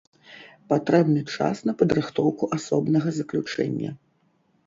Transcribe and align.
Патрэбны 0.71 1.19
час 1.33 1.57
на 1.69 1.75
падрыхтоўку 1.81 2.49
асобнага 2.59 3.09
заключэння. 3.21 3.89